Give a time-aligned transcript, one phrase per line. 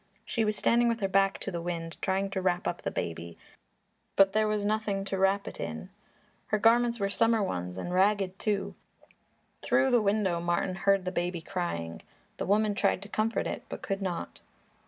[0.25, 3.37] She was standing with her back to the wind, trying to wrap up the baby,
[4.15, 5.91] but there was nothing to wrap it in.
[6.47, 8.73] Her garments were summer ones and ragged, too.
[9.61, 12.01] Through the window Martin heard the baby crying;
[12.37, 14.39] the woman tried to comfort it but could not.